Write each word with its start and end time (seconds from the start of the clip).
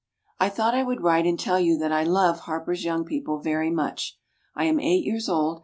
I 0.39 0.49
thought 0.49 0.73
I 0.73 0.81
would 0.81 1.01
write 1.03 1.27
and 1.27 1.39
tell 1.39 1.59
you 1.59 1.77
that 1.77 1.91
I 1.91 2.03
love 2.03 2.39
Harper's 2.39 2.83
Young 2.83 3.05
People 3.05 3.37
very 3.37 3.69
much. 3.69 4.17
I 4.55 4.63
am 4.63 4.79
eight 4.79 5.05
years 5.05 5.29
old. 5.29 5.59